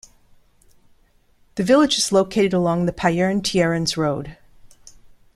The 1.53 1.63
village 1.63 1.99
is 1.99 2.11
located 2.11 2.53
along 2.53 2.87
the 2.87 2.91
Payerne-Thierrens 2.91 3.97
road. 3.97 4.35